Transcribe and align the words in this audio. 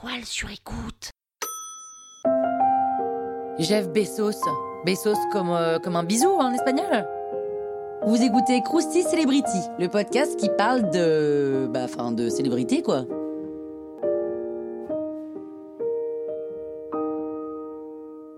toile 0.00 0.24
sur 0.24 0.50
écoute. 0.50 1.10
Jeff 3.58 3.88
Bezos. 3.90 4.40
Bezos 4.86 5.18
comme, 5.32 5.50
euh, 5.50 5.78
comme 5.78 5.96
un 5.96 6.04
bisou 6.04 6.30
en 6.30 6.52
espagnol. 6.52 7.06
Vous 8.06 8.22
écoutez 8.22 8.62
Krusty 8.62 9.02
Celebrity, 9.02 9.58
le 9.78 9.88
podcast 9.88 10.38
qui 10.38 10.48
parle 10.56 10.90
de. 10.90 11.68
Bah, 11.70 11.84
enfin, 11.84 12.12
de 12.12 12.30
célébrité, 12.30 12.82
quoi. 12.82 13.04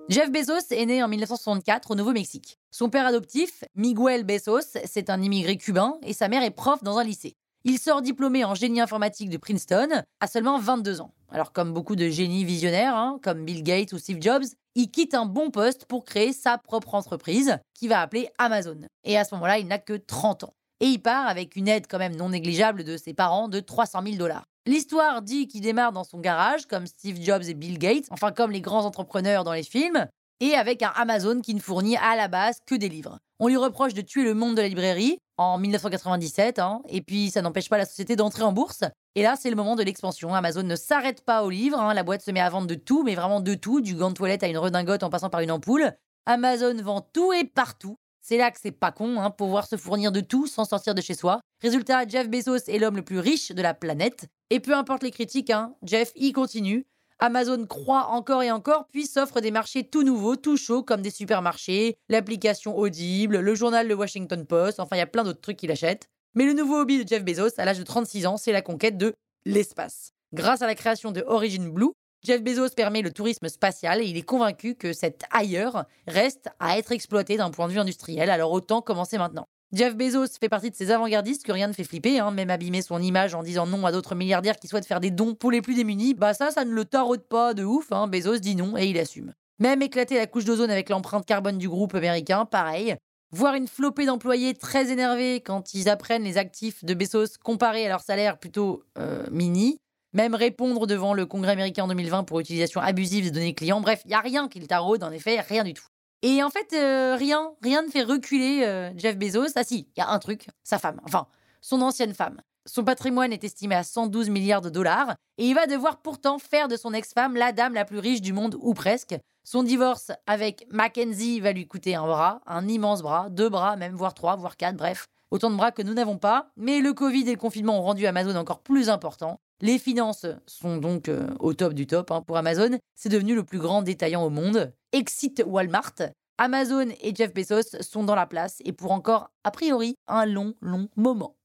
Jeff 0.08 0.30
Bezos 0.30 0.72
est 0.72 0.86
né 0.86 1.02
en 1.02 1.08
1964 1.08 1.92
au 1.92 1.94
Nouveau-Mexique. 1.94 2.58
Son 2.70 2.90
père 2.90 3.06
adoptif, 3.06 3.64
Miguel 3.76 4.24
Bezos, 4.24 4.76
c'est 4.84 5.10
un 5.10 5.22
immigré 5.22 5.56
cubain 5.56 5.96
et 6.02 6.12
sa 6.12 6.28
mère 6.28 6.42
est 6.42 6.50
prof 6.50 6.82
dans 6.82 6.98
un 6.98 7.04
lycée. 7.04 7.36
Il 7.64 7.78
sort 7.78 8.02
diplômé 8.02 8.44
en 8.44 8.56
génie 8.56 8.80
informatique 8.80 9.30
de 9.30 9.36
Princeton 9.36 10.02
à 10.18 10.26
seulement 10.26 10.58
22 10.58 11.00
ans. 11.00 11.14
Alors 11.30 11.52
comme 11.52 11.72
beaucoup 11.72 11.94
de 11.94 12.08
génies 12.08 12.44
visionnaires, 12.44 12.96
hein, 12.96 13.20
comme 13.22 13.44
Bill 13.44 13.62
Gates 13.62 13.92
ou 13.92 13.98
Steve 13.98 14.20
Jobs, 14.20 14.42
il 14.74 14.90
quitte 14.90 15.14
un 15.14 15.26
bon 15.26 15.50
poste 15.52 15.84
pour 15.84 16.04
créer 16.04 16.32
sa 16.32 16.58
propre 16.58 16.96
entreprise, 16.96 17.58
qu'il 17.74 17.88
va 17.88 18.00
appeler 18.00 18.28
Amazon. 18.38 18.80
Et 19.04 19.16
à 19.16 19.22
ce 19.22 19.36
moment-là, 19.36 19.58
il 19.58 19.68
n'a 19.68 19.78
que 19.78 19.92
30 19.92 20.42
ans. 20.42 20.54
Et 20.80 20.86
il 20.86 20.98
part 20.98 21.28
avec 21.28 21.54
une 21.54 21.68
aide 21.68 21.86
quand 21.88 21.98
même 21.98 22.16
non 22.16 22.30
négligeable 22.30 22.82
de 22.82 22.96
ses 22.96 23.14
parents 23.14 23.46
de 23.46 23.60
300 23.60 24.02
000 24.04 24.16
dollars. 24.16 24.44
L'histoire 24.66 25.22
dit 25.22 25.46
qu'il 25.46 25.60
démarre 25.60 25.92
dans 25.92 26.02
son 26.02 26.18
garage, 26.18 26.66
comme 26.66 26.88
Steve 26.88 27.22
Jobs 27.22 27.44
et 27.44 27.54
Bill 27.54 27.78
Gates, 27.78 28.06
enfin 28.10 28.32
comme 28.32 28.50
les 28.50 28.60
grands 28.60 28.84
entrepreneurs 28.84 29.44
dans 29.44 29.52
les 29.52 29.62
films, 29.62 30.08
et 30.40 30.54
avec 30.54 30.82
un 30.82 30.92
Amazon 30.96 31.40
qui 31.40 31.54
ne 31.54 31.60
fournit 31.60 31.96
à 31.96 32.16
la 32.16 32.26
base 32.26 32.58
que 32.66 32.74
des 32.74 32.88
livres. 32.88 33.18
On 33.38 33.46
lui 33.46 33.56
reproche 33.56 33.94
de 33.94 34.02
tuer 34.02 34.24
le 34.24 34.34
monde 34.34 34.56
de 34.56 34.62
la 34.62 34.68
librairie 34.68 35.18
en 35.36 35.58
1997, 35.58 36.58
hein, 36.58 36.82
et 36.88 37.00
puis 37.00 37.30
ça 37.30 37.42
n'empêche 37.42 37.68
pas 37.68 37.78
la 37.78 37.86
société 37.86 38.16
d'entrer 38.16 38.42
en 38.42 38.52
bourse. 38.52 38.84
Et 39.14 39.22
là, 39.22 39.36
c'est 39.38 39.50
le 39.50 39.56
moment 39.56 39.76
de 39.76 39.82
l'expansion. 39.82 40.34
Amazon 40.34 40.62
ne 40.62 40.76
s'arrête 40.76 41.24
pas 41.24 41.44
aux 41.44 41.50
livres, 41.50 41.78
hein. 41.78 41.94
la 41.94 42.02
boîte 42.02 42.22
se 42.22 42.30
met 42.30 42.40
à 42.40 42.48
vendre 42.48 42.66
de 42.66 42.74
tout, 42.74 43.02
mais 43.02 43.14
vraiment 43.14 43.40
de 43.40 43.54
tout, 43.54 43.80
du 43.80 43.94
gant 43.94 44.10
de 44.10 44.14
toilette 44.14 44.42
à 44.42 44.48
une 44.48 44.58
redingote 44.58 45.02
en 45.02 45.10
passant 45.10 45.30
par 45.30 45.40
une 45.40 45.50
ampoule. 45.50 45.92
Amazon 46.26 46.74
vend 46.82 47.00
tout 47.00 47.32
et 47.32 47.44
partout. 47.44 47.96
C'est 48.20 48.38
là 48.38 48.52
que 48.52 48.58
c'est 48.62 48.70
pas 48.70 48.92
con, 48.92 49.20
hein, 49.20 49.30
pouvoir 49.30 49.66
se 49.66 49.76
fournir 49.76 50.12
de 50.12 50.20
tout 50.20 50.46
sans 50.46 50.64
sortir 50.64 50.94
de 50.94 51.00
chez 51.00 51.14
soi. 51.14 51.40
Résultat, 51.60 52.06
Jeff 52.06 52.28
Bezos 52.28 52.68
est 52.68 52.78
l'homme 52.78 52.96
le 52.96 53.04
plus 53.04 53.18
riche 53.18 53.50
de 53.50 53.60
la 53.60 53.74
planète. 53.74 54.26
Et 54.50 54.60
peu 54.60 54.74
importe 54.74 55.02
les 55.02 55.10
critiques, 55.10 55.50
hein, 55.50 55.74
Jeff 55.82 56.12
y 56.14 56.32
continue. 56.32 56.86
Amazon 57.22 57.66
croit 57.66 58.06
encore 58.08 58.42
et 58.42 58.50
encore, 58.50 58.88
puis 58.90 59.06
s'offre 59.06 59.40
des 59.40 59.52
marchés 59.52 59.84
tout 59.84 60.02
nouveaux, 60.02 60.34
tout 60.34 60.56
chauds, 60.56 60.82
comme 60.82 61.02
des 61.02 61.10
supermarchés, 61.10 61.94
l'application 62.08 62.76
Audible, 62.76 63.38
le 63.38 63.54
journal 63.54 63.86
Le 63.86 63.94
Washington 63.94 64.44
Post, 64.44 64.80
enfin 64.80 64.96
il 64.96 64.98
y 64.98 65.02
a 65.02 65.06
plein 65.06 65.22
d'autres 65.22 65.40
trucs 65.40 65.58
qu'il 65.58 65.70
achète. 65.70 66.08
Mais 66.34 66.46
le 66.46 66.52
nouveau 66.52 66.80
hobby 66.80 67.04
de 67.04 67.08
Jeff 67.08 67.24
Bezos, 67.24 67.60
à 67.60 67.64
l'âge 67.64 67.78
de 67.78 67.84
36 67.84 68.26
ans, 68.26 68.36
c'est 68.38 68.50
la 68.50 68.60
conquête 68.60 68.98
de 68.98 69.14
l'espace. 69.44 70.10
Grâce 70.32 70.62
à 70.62 70.66
la 70.66 70.74
création 70.74 71.12
de 71.12 71.22
Origin 71.24 71.70
Blue, 71.70 71.92
Jeff 72.24 72.42
Bezos 72.42 72.70
permet 72.74 73.02
le 73.02 73.12
tourisme 73.12 73.48
spatial 73.48 74.02
et 74.02 74.06
il 74.06 74.16
est 74.16 74.22
convaincu 74.22 74.74
que 74.74 74.92
cet 74.92 75.22
ailleurs 75.30 75.84
reste 76.08 76.48
à 76.58 76.76
être 76.76 76.90
exploité 76.90 77.36
d'un 77.36 77.52
point 77.52 77.68
de 77.68 77.72
vue 77.72 77.78
industriel, 77.78 78.30
alors 78.30 78.50
autant 78.50 78.82
commencer 78.82 79.18
maintenant. 79.18 79.46
Jeff 79.72 79.96
Bezos 79.96 80.26
fait 80.38 80.50
partie 80.50 80.70
de 80.70 80.76
ces 80.76 80.90
avant-gardistes 80.90 81.44
que 81.44 81.52
rien 81.52 81.66
ne 81.66 81.72
fait 81.72 81.84
flipper, 81.84 82.18
hein, 82.18 82.30
même 82.30 82.50
abîmer 82.50 82.82
son 82.82 83.00
image 83.00 83.34
en 83.34 83.42
disant 83.42 83.66
non 83.66 83.86
à 83.86 83.92
d'autres 83.92 84.14
milliardaires 84.14 84.58
qui 84.58 84.68
souhaitent 84.68 84.86
faire 84.86 85.00
des 85.00 85.10
dons 85.10 85.34
pour 85.34 85.50
les 85.50 85.62
plus 85.62 85.74
démunis, 85.74 86.12
bah 86.12 86.34
ça, 86.34 86.50
ça 86.50 86.66
ne 86.66 86.72
le 86.72 86.84
taraude 86.84 87.22
pas 87.22 87.54
de 87.54 87.64
ouf, 87.64 87.90
hein. 87.90 88.06
Bezos 88.06 88.38
dit 88.38 88.54
non 88.54 88.76
et 88.76 88.84
il 88.84 88.98
assume. 88.98 89.32
Même 89.60 89.80
éclater 89.80 90.16
la 90.16 90.26
couche 90.26 90.44
d'ozone 90.44 90.70
avec 90.70 90.90
l'empreinte 90.90 91.24
carbone 91.24 91.56
du 91.56 91.70
groupe 91.70 91.94
américain, 91.94 92.44
pareil. 92.44 92.96
Voir 93.30 93.54
une 93.54 93.66
flopée 93.66 94.04
d'employés 94.04 94.52
très 94.52 94.90
énervés 94.92 95.40
quand 95.40 95.72
ils 95.72 95.88
apprennent 95.88 96.24
les 96.24 96.36
actifs 96.36 96.84
de 96.84 96.92
Bezos 96.92 97.38
comparés 97.42 97.86
à 97.86 97.88
leur 97.88 98.02
salaire 98.02 98.38
plutôt 98.38 98.84
euh, 98.98 99.24
mini. 99.30 99.78
Même 100.12 100.34
répondre 100.34 100.86
devant 100.86 101.14
le 101.14 101.24
Congrès 101.24 101.52
américain 101.52 101.84
en 101.84 101.88
2020 101.88 102.24
pour 102.24 102.40
utilisation 102.40 102.82
abusive 102.82 103.24
des 103.24 103.30
données 103.30 103.54
clients. 103.54 103.80
Bref, 103.80 104.02
il 104.04 104.08
n'y 104.08 104.14
a 104.14 104.20
rien 104.20 104.48
qui 104.48 104.60
le 104.60 104.66
taraude, 104.66 105.02
en 105.02 105.10
effet, 105.10 105.40
rien 105.40 105.64
du 105.64 105.72
tout. 105.72 105.86
Et 106.22 106.42
en 106.42 106.50
fait, 106.50 106.72
euh, 106.72 107.16
rien, 107.16 107.52
rien 107.62 107.82
ne 107.82 107.88
fait 107.88 108.02
reculer 108.02 108.62
euh, 108.64 108.90
Jeff 108.96 109.18
Bezos. 109.18 109.52
Ah 109.56 109.64
si, 109.64 109.88
il 109.96 110.00
y 110.00 110.02
a 110.02 110.08
un 110.08 110.18
truc, 110.18 110.46
sa 110.62 110.78
femme, 110.78 111.00
enfin, 111.04 111.26
son 111.60 111.82
ancienne 111.82 112.14
femme. 112.14 112.40
Son 112.64 112.84
patrimoine 112.84 113.32
est 113.32 113.42
estimé 113.42 113.74
à 113.74 113.82
112 113.82 114.30
milliards 114.30 114.60
de 114.60 114.70
dollars 114.70 115.16
et 115.36 115.46
il 115.46 115.54
va 115.54 115.66
devoir 115.66 116.00
pourtant 116.00 116.38
faire 116.38 116.68
de 116.68 116.76
son 116.76 116.94
ex-femme 116.94 117.34
la 117.34 117.50
dame 117.50 117.74
la 117.74 117.84
plus 117.84 117.98
riche 117.98 118.20
du 118.20 118.32
monde 118.32 118.56
ou 118.60 118.72
presque. 118.72 119.16
Son 119.42 119.64
divorce 119.64 120.12
avec 120.28 120.64
Mackenzie 120.70 121.40
va 121.40 121.50
lui 121.50 121.66
coûter 121.66 121.96
un 121.96 122.06
bras, 122.06 122.40
un 122.46 122.68
immense 122.68 123.02
bras, 123.02 123.28
deux 123.30 123.48
bras, 123.48 123.74
même 123.74 123.96
voire 123.96 124.14
trois, 124.14 124.36
voire 124.36 124.56
quatre, 124.56 124.76
bref. 124.76 125.08
Autant 125.32 125.50
de 125.50 125.56
bras 125.56 125.72
que 125.72 125.82
nous 125.82 125.94
n'avons 125.94 126.18
pas, 126.18 126.52
mais 126.56 126.80
le 126.80 126.92
Covid 126.92 127.28
et 127.28 127.32
le 127.32 127.38
confinement 127.38 127.80
ont 127.80 127.82
rendu 127.82 128.06
Amazon 128.06 128.36
encore 128.36 128.60
plus 128.60 128.88
important. 128.88 129.40
Les 129.60 129.78
finances 129.78 130.26
sont 130.46 130.76
donc 130.76 131.08
euh, 131.08 131.26
au 131.40 131.54
top 131.54 131.72
du 131.72 131.86
top 131.86 132.12
hein, 132.12 132.22
pour 132.22 132.36
Amazon. 132.36 132.78
C'est 132.94 133.08
devenu 133.08 133.34
le 133.34 133.42
plus 133.42 133.58
grand 133.58 133.82
détaillant 133.82 134.22
au 134.22 134.30
monde. 134.30 134.72
Exit 134.92 135.42
Walmart. 135.46 135.94
Amazon 136.36 136.88
et 137.00 137.14
Jeff 137.14 137.32
Bezos 137.32 137.80
sont 137.80 138.04
dans 138.04 138.14
la 138.14 138.26
place 138.26 138.58
et 138.64 138.72
pour 138.72 138.92
encore, 138.92 139.30
a 139.42 139.50
priori, 139.50 139.94
un 140.06 140.26
long, 140.26 140.54
long 140.60 140.88
moment. 140.96 141.36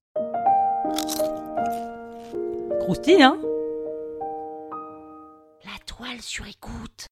Croustille, 2.81 3.23
hein? 3.23 3.39
La 5.63 5.77
toile 5.85 6.21
sur 6.21 6.45
écoute. 6.45 7.07